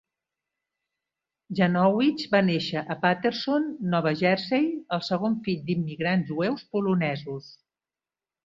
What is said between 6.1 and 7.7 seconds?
jueus polonesos.